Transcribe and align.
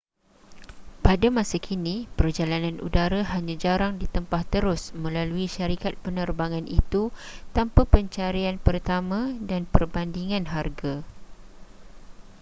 pada 1.05 1.27
masa 1.37 1.57
kini 1.67 1.95
perjalanan 2.19 2.77
udara 2.87 3.21
hanya 3.37 3.53
jarang 3.63 3.93
ditempah 4.01 4.41
terus 4.53 4.81
melalui 5.01 5.45
syarikat 5.55 5.93
penerbangan 6.05 6.65
itu 6.79 7.03
tanpa 7.55 7.81
pencarian 7.93 8.57
pertama 8.67 9.19
dan 9.49 9.61
perbandingan 9.73 10.43
harga 10.55 10.95